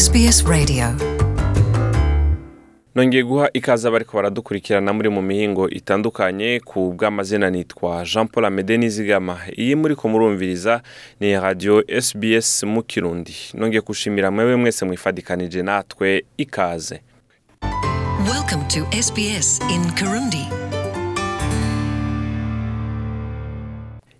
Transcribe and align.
SBS 0.00 0.44
Radio. 0.46 0.86
Nongeye 2.94 3.22
guha 3.24 3.50
ikaze 3.52 3.88
abariko 3.88 4.16
baradukurikirana 4.16 4.92
muri 4.92 5.08
mu 5.08 5.22
mihingo 5.22 5.68
itandukanye 5.68 6.60
ku 6.64 6.92
bw'amazina 6.96 7.50
nitwa 7.50 8.04
jean 8.04 8.28
paul 8.28 8.44
amede 8.46 8.76
nizigama 8.78 9.38
iyi 9.58 9.76
muriko 9.76 10.08
murumviriza 10.08 10.82
ni 11.20 11.40
radio 11.40 11.84
sbs 12.00 12.62
mu 12.62 12.82
kirundi. 12.82 13.34
Nongeye 13.54 13.80
gushimira 13.80 14.30
mwewe 14.30 14.56
mwese 14.56 14.84
mwifadikanije 14.84 15.62
natwe 15.62 16.24
ikaze. 16.36 17.00
Welcome 18.32 18.64
to 18.68 19.02
SBS 19.02 19.60
in 19.74 19.92
Kirundi. 19.92 20.48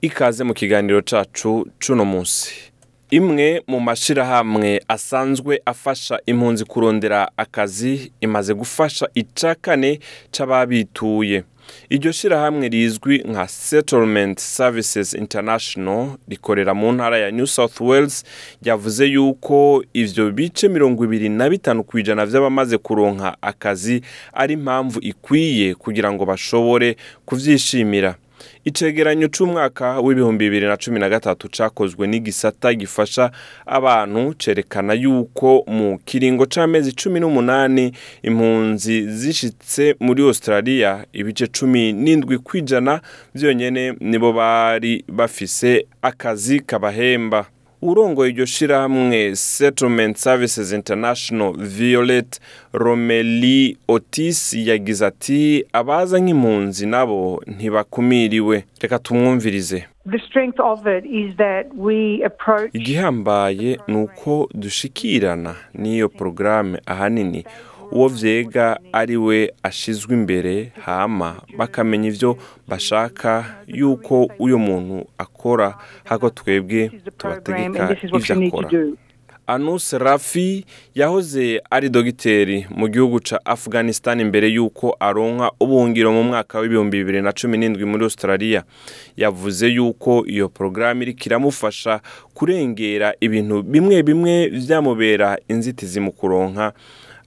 Ikaze 0.00 0.44
mu 0.44 0.54
kiganiro 0.54 1.02
cacu 1.02 1.66
cuno 1.86 2.04
munsi. 2.04 2.71
Imwe 3.12 3.62
mu 3.66 3.80
mashirahamwe 3.80 4.80
asanzwe 4.88 5.60
afasha 5.64 6.18
impunzi 6.26 6.64
kurondera 6.64 7.30
akazi 7.36 8.12
imaze 8.20 8.54
gufasha 8.54 9.08
ica 9.14 9.54
kane 9.60 10.00
c'ababituye. 10.30 11.44
Iryo 11.90 12.12
shirahamwe 12.12 12.68
rizwi 12.68 13.18
nka 13.28 13.48
settlement 13.48 14.38
services 14.40 15.14
international 15.14 16.08
rikorera 16.28 16.74
mu 16.74 16.92
ntara 16.92 17.18
ya 17.18 17.30
new 17.30 17.46
south 17.46 17.80
wales 17.80 18.24
ryavuze 18.62 19.06
yuko 19.06 19.84
ivyo 19.92 20.30
bice 20.30 20.68
mirongo 20.68 21.04
ibiri 21.04 21.28
na 21.28 21.48
bitanu 21.50 21.84
ku 21.84 21.98
ijana 21.98 22.26
vy'abamaze 22.26 22.78
kuronka 22.78 23.36
akazi 23.42 24.02
ari 24.32 24.54
impamvu 24.54 24.98
ikwiye 25.00 25.74
kugira 25.74 26.12
ngo 26.12 26.24
bashobore 26.24 26.96
kuvyishimira. 27.26 28.14
Icegeranyo 28.64 29.28
c'umwaka 29.28 30.00
w'ibihumbi 30.00 30.44
bibiri 30.44 30.66
na 30.66 30.76
cumi 30.76 31.00
na 31.00 31.08
gatatu 31.08 31.48
cakozwe 31.48 32.06
n'igisata 32.06 32.74
gifasha 32.74 33.30
abantu 33.66 34.34
cerekana 34.34 34.92
yuko 34.94 35.64
mu 35.66 35.98
kiringo 36.04 36.46
c'amezi 36.46 36.92
cumi 36.92 37.20
n'umunani 37.20 37.92
impunzi 38.22 39.08
zishitse 39.10 39.94
muri 40.00 40.22
australia 40.22 41.04
ibice 41.12 41.46
cumi 41.46 41.92
n'indwi 41.92 42.38
kw'ijana 42.38 43.00
vyonyene 43.34 43.94
nibo 44.00 44.32
bari 44.32 45.04
bafise 45.08 45.86
akazi 46.02 46.60
kabahemba. 46.60 47.46
Urongoye 47.82 48.30
iryo 48.30 48.46
shirahamwe 48.46 49.36
settlement 49.36 50.16
services 50.16 50.72
international 50.72 51.52
violet 51.58 52.40
romeli 52.72 53.76
otis 53.88 54.54
yagize 54.54 55.06
ati 55.06 55.64
abaza 55.72 56.18
nk'impunzi 56.20 56.86
nabo 56.86 57.42
ntibakumiriwe. 57.46 58.64
Reka 58.80 58.98
tumwumvirize. 58.98 59.84
The 60.10 60.18
strength 60.18 60.60
of 60.60 60.86
it 60.86 61.04
is 61.04 61.36
that 61.36 61.66
we 61.76 62.24
approach 62.24 62.70
igihambaye 62.74 63.78
ni 63.88 63.96
uko 63.96 64.48
dushikirana 64.54 65.54
n'iyo 65.74 66.08
porogaramu 66.08 66.78
ahanini. 66.86 67.44
Uwo 67.92 68.08
vyega 68.08 68.78
ari 68.92 69.16
we 69.16 69.52
ashizwe 69.62 70.14
imbere 70.14 70.72
hama 70.84 71.42
bakamenya 71.56 72.08
ivyo 72.08 72.36
bashaka 72.68 73.44
yuko 73.66 74.28
uyo 74.38 74.58
muntu 74.58 75.06
akora. 75.18 75.78
Hako 76.04 76.30
twebwe 76.30 76.90
tubategeka 77.18 77.94
to 77.94 78.34
akora. 78.34 78.68
anus 79.46 79.92
rafi 79.92 80.64
yahoze 80.94 81.60
ari 81.70 81.88
dogiteri 81.90 82.66
mu 82.70 82.88
gihugu 82.88 83.20
ca 83.20 83.36
afghanistan 83.44 84.20
imbere 84.20 84.48
y'uko 84.48 84.96
aronka 85.00 85.50
ubuhungiro 85.60 86.12
mu 86.12 86.22
mwaka 86.24 86.58
w'ibihumbi 86.60 86.98
bibiri 86.98 87.22
na 87.22 87.32
cumi 87.32 87.58
n'indwi 87.58 87.84
muri 87.84 88.04
australia. 88.04 88.62
Yavuze 89.16 89.66
yuko 89.68 90.24
iyo 90.26 90.48
porogaramu 90.48 91.02
iriko 91.02 91.22
iramufasha 91.26 92.00
kurengera 92.34 93.14
ibintu 93.20 93.62
bimwe 93.62 94.02
bimwe 94.02 94.48
vyamubera 94.48 95.38
inzitizi 95.48 96.00
mu 96.00 96.12
kuronka 96.12 96.72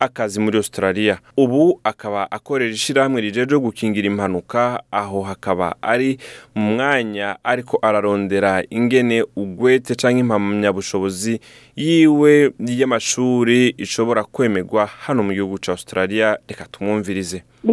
akazi 0.00 0.40
muri 0.40 0.56
australia. 0.56 1.18
Ubu 1.36 1.80
akaba 1.84 2.30
akorera 2.30 2.72
ishirahamwe 2.72 3.20
rijeje 3.20 3.56
gukingira 3.58 4.06
impanuka 4.06 4.82
aho 4.90 5.22
hakaba 5.22 5.76
ari 5.82 6.18
mu 6.54 6.74
mwanya 6.74 7.36
ariko 7.44 7.78
ararondera 7.82 8.64
ingene 8.70 9.24
ugwete 9.36 9.94
canke 9.94 10.20
impamyabushobozi 10.20 11.40
yiwe 11.76 12.52
y'amashuri 12.58 13.74
ishobora 13.78 14.24
kwemerwa 14.24 14.86
hano 14.86 15.22
mu 15.22 15.32
gihugu 15.32 15.58
ca 15.58 15.72
australia. 15.72 16.38
Reka 16.48 16.64
tumwumvirize. 16.70 17.42
Uh, 17.64 17.72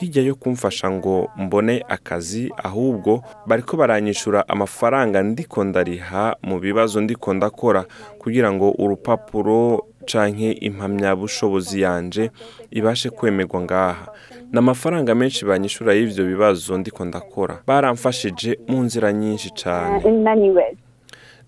hirya 0.00 0.22
yo 0.22 0.34
kumfasha 0.34 0.90
ngo 0.90 1.28
mbone 1.36 1.84
akazi 1.88 2.52
ahubwo 2.64 3.22
bariko 3.46 3.76
baranyishura 3.76 4.48
amafaranga 4.48 5.22
ndiko 5.22 5.64
ndariha 5.64 6.36
mu 6.42 6.58
bibazo 6.58 7.00
ndiko 7.00 7.34
ndakora 7.34 7.84
kugira 8.18 8.52
ngo 8.52 8.70
urupapuro 8.78 9.86
canke 10.12 10.52
impamyabushobozi 10.52 11.80
yanje 11.80 12.30
ibashe 12.70 13.10
kwemerwa 13.10 13.60
ngaha. 13.60 14.06
Ni 14.52 14.58
amafaranga 14.58 15.14
menshi 15.14 15.44
banyishura 15.44 15.94
y'ivyo 15.94 16.24
bibazo 16.24 16.78
ndiko 16.78 17.04
ndakora. 17.04 17.62
Baramfashije 17.66 18.58
mu 18.68 18.82
nzira 18.82 19.12
nyinshi 19.12 19.50
cane. 19.62 20.02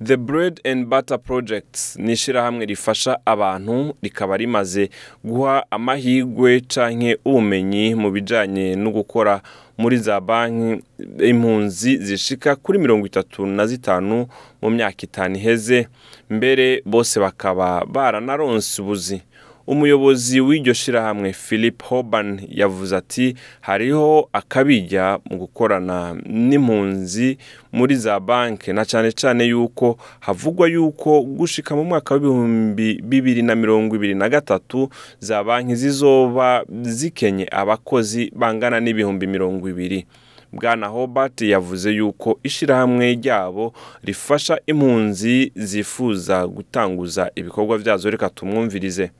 The 0.04 0.16
Bread 0.16 0.60
and 0.64 0.86
Butter 0.86 1.18
Projects 1.18 1.96
ni 1.96 2.12
ishirahamwe 2.12 2.66
rifasha 2.66 3.18
abantu 3.24 3.94
rikaba 4.02 4.36
rimaze 4.36 4.90
guha 5.24 5.64
amahirwe 5.70 6.60
canke 6.60 7.18
ubumenyi 7.24 7.94
mu 7.94 8.10
bijanye 8.10 8.76
no 8.76 8.90
gukora 8.90 9.40
muri 9.78 9.96
za 9.96 10.20
banki 10.20 10.82
impunzi 11.18 11.96
zishika 11.96 12.56
kuri 12.56 12.78
mirongo 12.78 13.06
itatu 13.06 13.46
na 13.46 13.66
zitanu 13.66 14.26
mu 14.62 14.70
myaka 14.70 15.02
itanu 15.02 15.36
iheze 15.36 15.88
mbere 16.30 16.82
bose 16.86 17.20
bakaba 17.20 17.84
baranaronse 17.86 18.82
ubuzi. 18.82 19.22
Umuyobozi 19.66 20.40
w'iryo 20.40 20.72
shirahamwe 20.74 21.32
philip 21.32 21.82
hoban 21.82 22.40
yavuze 22.48 22.96
ati 22.96 23.34
hariho 23.60 24.28
akabijya 24.32 25.18
mu 25.30 25.36
gukorana 25.36 26.14
n'impunzi 26.26 27.38
muri 27.72 27.96
za 27.96 28.20
banki 28.20 28.72
na 28.72 28.84
cyane 28.84 29.12
cyane 29.12 29.44
yuko 29.46 29.96
havugwa 30.20 30.68
yuko 30.68 31.22
gushika 31.22 31.76
mu 31.76 31.84
mwaka 31.84 32.14
w'ibihumbi 32.14 33.00
bibiri 33.02 33.42
na 33.42 33.54
mirongo 33.54 33.96
ibiri 33.96 34.14
na 34.14 34.28
gatatu 34.28 34.88
za 35.20 35.44
banki 35.44 35.74
zizoba 35.76 36.64
zikenye 36.82 37.46
abakozi 37.50 38.32
bangana 38.36 38.80
n'ibihumbi 38.80 39.26
mirongo 39.26 39.68
ibiri. 39.68 40.06
Bwana 40.52 40.86
hobart 40.86 41.40
yavuze 41.42 41.90
yuko 41.90 42.38
ishirahamwe 42.42 43.12
ryabo 43.14 43.72
rifasha 44.04 44.60
impunzi 44.66 45.52
zifuza 45.54 46.46
gutanguza 46.46 47.30
ibikorwa 47.34 47.78
vyazo 47.78 48.10
reka 48.10 48.30
tumwumvirize. 48.30 49.10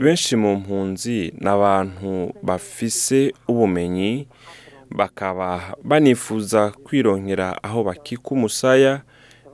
Benshi 0.00 0.36
mu 0.36 0.56
mpunzi 0.56 1.32
ni 1.40 1.48
abantu 1.48 2.32
bafise 2.42 3.32
ubumenyi 3.48 4.26
bakaba 4.90 5.60
banifuza 5.84 6.70
kwironkera 6.84 7.62
aho 7.62 7.84
bakika 7.84 8.30
umusaya 8.30 9.02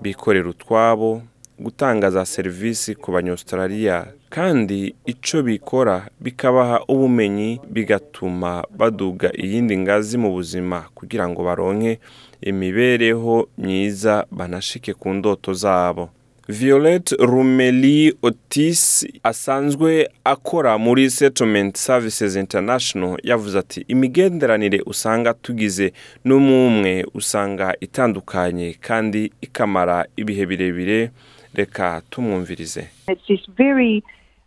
bikorera 0.02 0.48
utwabo. 0.48 1.22
Gutanga 1.58 2.10
za 2.10 2.24
serivisi 2.26 2.94
ku 2.94 3.12
banyaustraliya 3.12 4.06
kandi 4.30 4.94
ico 5.06 5.42
bikora 5.42 6.08
bikabaha 6.20 6.80
ubumenyi 6.88 7.60
bigatuma 7.70 8.64
baduga 8.78 9.30
iyindi 9.36 9.76
ngazi 9.78 10.18
mu 10.18 10.30
buzima 10.32 10.84
kugira 10.94 11.28
ngo 11.28 11.44
baronke 11.44 11.98
imibereho 12.42 13.48
myiza 13.58 14.26
banashike 14.30 14.94
ku 14.94 15.14
ndoto 15.14 15.54
zabo. 15.54 16.10
Violet 16.48 17.10
Rumeli 17.18 18.14
Otis 18.22 19.06
asanzwe 19.22 20.08
akora 20.24 20.78
muri 20.78 21.10
Settlement 21.10 21.76
Services 21.76 22.36
International 22.36 23.18
yavuze 23.22 23.58
ati 23.58 23.84
imigenderanire 23.88 24.80
usanga 24.86 25.34
tugize 25.34 25.92
n'umumwe 26.24 27.06
usanga 27.14 27.74
itandukanye 27.80 28.76
kandi 28.80 29.32
ikamara 29.40 30.06
ibihe 30.16 30.46
birebire. 30.46 31.10
Reka 31.54 32.02
tumwumvirize. 32.10 32.88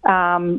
Um, 0.08 0.58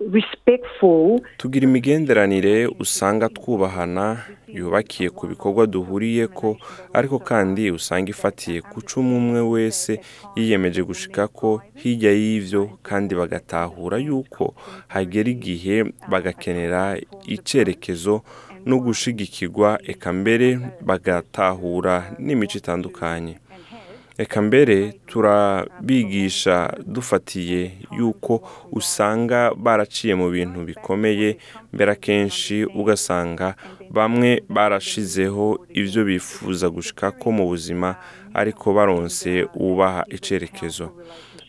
tugira 1.39 1.65
imigenderanire 1.65 2.67
usanga 2.67 3.29
twubahana 3.29 4.21
yubakiye 4.49 5.09
ku 5.11 5.27
bikorwa 5.27 5.67
duhuriye 5.67 6.27
ko 6.27 6.57
ariko 6.93 7.19
kandi 7.19 7.71
usanga 7.71 8.11
ifatiye 8.11 8.61
ku 8.61 8.83
cumu 8.85 9.17
umwe 9.17 9.41
wese 9.41 10.01
yiyemeje 10.37 10.83
gushika 10.83 11.29
ko 11.29 11.63
hirya 11.81 12.13
y'ivyo 12.13 12.77
kandi 12.83 13.15
bagatahura 13.15 13.97
yuko 13.99 14.55
hagera 14.89 15.29
igihe 15.31 15.77
bagakenera 16.11 17.01
icerekezo 17.25 18.21
no 18.69 18.77
gushigikirwa 18.85 19.81
eka 19.93 20.13
mbere 20.13 20.59
bagatahura 20.85 21.95
n'imico 22.19 22.57
itandukanye. 22.61 23.35
Reka 24.19 24.43
mbere 24.43 24.93
turabigisha 25.07 26.75
dufatiye 26.87 27.73
yuko 27.99 28.49
usanga 28.73 29.55
baraciye 29.55 30.15
mu 30.15 30.31
bintu 30.31 30.65
bikomeye 30.69 31.39
mbere 31.73 31.93
akenshi 31.93 32.65
ugasanga 32.65 33.55
bamwe 33.91 34.43
barashizeho 34.49 35.47
ibyo 35.81 36.05
bifuza 36.05 36.67
gushika 36.71 37.11
ko 37.11 37.33
mu 37.33 37.45
buzima 37.47 37.95
ariko 38.35 38.73
baronse 38.75 39.47
ubaha 39.55 40.03
icyerekezo. 40.17 40.87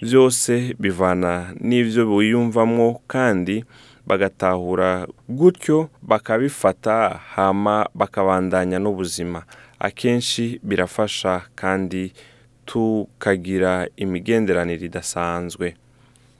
Byose 0.02 0.74
bivana 0.80 1.52
n'ibyo 1.60 2.06
biyumvamo 2.10 3.02
kandi 3.08 3.66
bagatahura 4.08 5.08
gutyo 5.30 5.90
bakabifata 6.02 7.20
hama 7.36 7.90
bakabandanya 7.96 8.78
n'ubuzima. 8.80 9.44
Akenshi 9.80 10.60
birafasha 10.64 11.42
kandi 11.56 12.14
tukagira 12.70 13.88
imigenderanire 13.98 14.86
idasanzwe. 14.86 15.74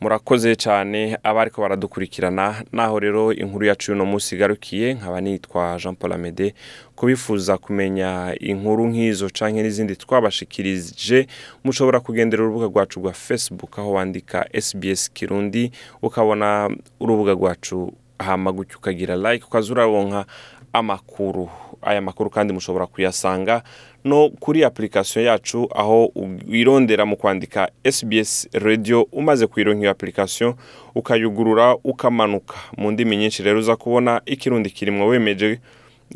Murakoze 0.02 0.56
cyane 0.56 1.18
abari 1.24 1.50
ko 1.52 1.62
baradukurikirana 1.62 2.64
naho 2.72 3.00
rero 3.00 3.34
inkuru 3.34 3.66
yacu 3.66 3.92
y'uno 3.92 4.06
munsi 4.06 4.36
igarukiye 4.36 4.94
nkaba 4.94 5.22
nitwa 5.22 5.78
jean 5.82 5.96
paul 5.96 6.14
amede 6.14 6.54
kubifuza 6.96 7.58
kumenya 7.58 8.36
inkuru 8.40 8.88
nk'izo 8.88 9.28
cyangwa 9.30 9.62
n'izindi 9.64 9.96
twabashikirije 9.96 11.28
mushobora 11.64 12.00
kugendera 12.00 12.44
urubuga 12.44 12.66
rwacu 12.72 13.00
rwa 13.00 13.14
facebook 13.14 13.80
aho 13.80 13.92
wandika 13.92 14.48
sbs 14.62 15.12
kirundi 15.14 15.72
ukabona 16.02 16.70
urubuga 17.00 17.34
rwacu 17.34 17.92
hama 18.20 18.52
gutyo 18.52 18.78
ukagira 18.78 19.16
like 19.18 19.46
ukaza 19.46 19.72
uraronka 19.74 20.26
amakuru. 20.74 21.50
Aya 21.82 22.02
makuru 22.02 22.30
kandi 22.30 22.54
mushobora 22.54 22.86
kuyasanga 22.88 23.64
no 24.06 24.30
kuri 24.30 24.64
application 24.64 25.26
yacu 25.26 25.70
aho 25.76 26.12
wirondera 26.48 27.06
mu 27.06 27.18
kwandika 27.18 27.70
SBS 27.92 28.48
radio 28.54 29.02
umaze 29.12 29.48
kuyironka 29.48 29.82
iyo 29.82 29.92
application 29.92 30.54
ukayugurura 30.96 31.76
ukamanuka. 31.84 32.56
Mu 32.78 32.92
ndimi 32.92 33.18
nyinshi 33.18 33.44
rero 33.44 33.60
uza 33.60 33.76
kubona 33.76 34.22
ikirundi 34.26 34.70
kirimwo 34.70 35.08
wemeje 35.08 35.60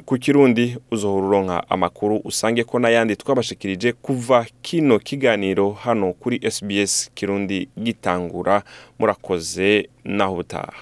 ku 0.06 0.18
kirundi 0.18 0.77
uzohora 0.92 1.27
uronka 1.27 1.69
amakuru 1.69 2.21
usange 2.24 2.63
ko 2.63 2.80
n'ayandi 2.80 3.16
twabashikirije 3.16 3.94
kuva 3.94 4.45
kino 4.62 5.00
kiganiro 5.00 5.71
hano 5.71 6.13
kuri 6.13 6.39
SBS 6.51 7.12
kirundi 7.16 7.69
gitangura. 7.83 8.63
Murakoze 9.00 9.89
naho 10.04 10.33
ubutaha. 10.33 10.74